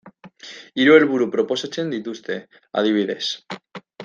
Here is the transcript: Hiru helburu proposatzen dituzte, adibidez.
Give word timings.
Hiru 0.83 0.95
helburu 0.95 1.27
proposatzen 1.35 1.93
dituzte, 1.97 2.39
adibidez. 2.83 3.23